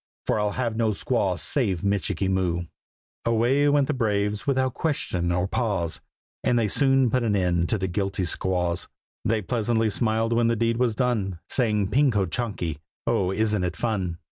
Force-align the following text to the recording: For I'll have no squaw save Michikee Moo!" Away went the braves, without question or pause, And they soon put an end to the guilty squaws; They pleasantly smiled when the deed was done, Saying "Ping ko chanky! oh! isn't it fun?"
For 0.25 0.39
I'll 0.39 0.53
have 0.53 0.75
no 0.75 0.89
squaw 0.93 1.37
save 1.37 1.83
Michikee 1.83 2.27
Moo!" 2.27 2.63
Away 3.23 3.69
went 3.69 3.85
the 3.85 3.93
braves, 3.93 4.47
without 4.47 4.73
question 4.73 5.31
or 5.31 5.47
pause, 5.47 6.01
And 6.43 6.57
they 6.57 6.67
soon 6.67 7.11
put 7.11 7.21
an 7.21 7.35
end 7.35 7.69
to 7.69 7.77
the 7.77 7.87
guilty 7.87 8.25
squaws; 8.25 8.87
They 9.23 9.43
pleasantly 9.43 9.91
smiled 9.91 10.33
when 10.33 10.47
the 10.47 10.55
deed 10.55 10.77
was 10.77 10.95
done, 10.95 11.37
Saying 11.49 11.89
"Ping 11.91 12.09
ko 12.09 12.25
chanky! 12.25 12.79
oh! 13.05 13.31
isn't 13.31 13.63
it 13.63 13.75
fun?" 13.75 14.17